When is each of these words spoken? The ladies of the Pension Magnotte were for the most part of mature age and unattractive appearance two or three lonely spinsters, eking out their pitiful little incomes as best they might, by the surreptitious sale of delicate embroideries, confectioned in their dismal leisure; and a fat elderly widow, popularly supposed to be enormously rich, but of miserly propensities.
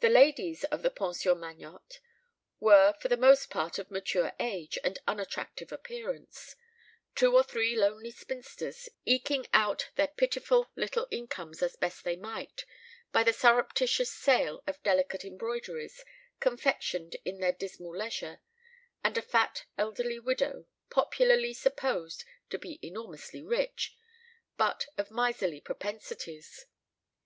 The 0.00 0.10
ladies 0.10 0.62
of 0.64 0.82
the 0.82 0.90
Pension 0.90 1.38
Magnotte 1.38 2.00
were 2.60 2.92
for 3.00 3.08
the 3.08 3.16
most 3.16 3.48
part 3.48 3.78
of 3.78 3.90
mature 3.90 4.34
age 4.38 4.78
and 4.84 4.98
unattractive 5.06 5.72
appearance 5.72 6.54
two 7.14 7.34
or 7.34 7.42
three 7.42 7.74
lonely 7.74 8.10
spinsters, 8.10 8.90
eking 9.06 9.46
out 9.54 9.88
their 9.94 10.08
pitiful 10.08 10.70
little 10.76 11.08
incomes 11.10 11.62
as 11.62 11.76
best 11.76 12.04
they 12.04 12.14
might, 12.16 12.66
by 13.10 13.22
the 13.22 13.32
surreptitious 13.32 14.12
sale 14.12 14.62
of 14.66 14.82
delicate 14.82 15.24
embroideries, 15.24 16.04
confectioned 16.38 17.16
in 17.24 17.38
their 17.38 17.52
dismal 17.52 17.96
leisure; 17.96 18.42
and 19.02 19.16
a 19.16 19.22
fat 19.22 19.64
elderly 19.78 20.18
widow, 20.18 20.66
popularly 20.90 21.54
supposed 21.54 22.22
to 22.50 22.58
be 22.58 22.78
enormously 22.86 23.40
rich, 23.42 23.96
but 24.58 24.88
of 24.98 25.10
miserly 25.10 25.58
propensities. 25.62 26.66